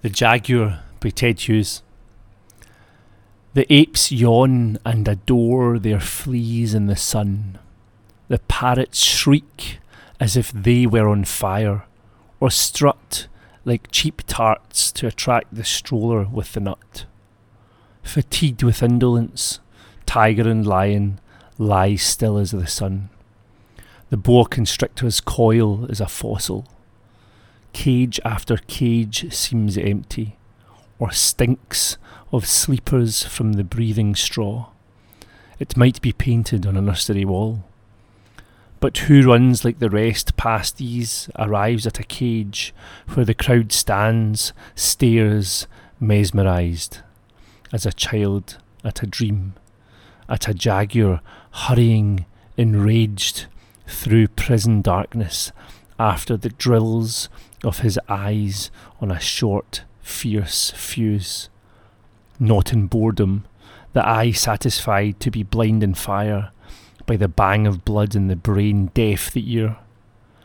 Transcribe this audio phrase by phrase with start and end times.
[0.00, 1.82] The Jaguar by Ted Hughes.
[3.54, 7.58] The apes yawn and adore their fleas in the sun.
[8.28, 9.80] The parrots shriek
[10.20, 11.84] as if they were on fire,
[12.38, 13.26] or strut
[13.64, 17.04] like cheap tarts to attract the stroller with the nut.
[18.04, 19.58] Fatigued with indolence,
[20.06, 21.18] tiger and lion
[21.58, 23.08] lie still as the sun.
[24.10, 26.68] The boa constrictor's coil is a fossil
[27.72, 30.36] Cage after cage seems empty,
[30.98, 31.96] or stinks
[32.32, 34.70] of sleepers from the breathing straw.
[35.58, 37.64] It might be painted on a nursery wall.
[38.80, 42.72] But who runs like the rest past these arrives at a cage
[43.14, 45.66] where the crowd stands, stares,
[45.98, 46.98] mesmerised,
[47.72, 49.54] as a child at a dream,
[50.28, 52.24] at a jaguar hurrying,
[52.56, 53.46] enraged,
[53.88, 55.50] through prison darkness
[55.98, 57.28] after the drills
[57.64, 58.70] of his eyes
[59.00, 61.48] on a short, fierce fuse.
[62.38, 63.44] Not in boredom,
[63.92, 66.50] the eye satisfied to be blind in fire
[67.06, 69.76] by the bang of blood in the brain, deaf the ear.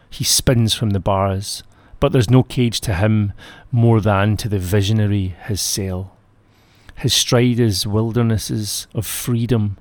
[0.10, 1.64] He spins from the bars,
[2.00, 3.34] but there's no cage to him
[3.72, 6.16] more than to the visionary his cell.
[6.96, 9.78] His stride is wildernesses of freedom.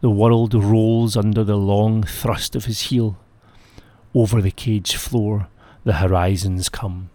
[0.00, 3.18] The world rolls under the long thrust of his heel.
[4.14, 5.48] Over the cage floor,
[5.84, 7.08] the horizons come.